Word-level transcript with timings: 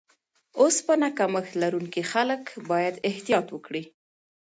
اوسپنه 0.61 1.07
کمښت 1.17 1.53
لرونکي 1.61 2.03
خلک 2.11 2.43
باید 2.69 2.95
احتیاط 3.09 3.47
وکړي. 3.51 3.83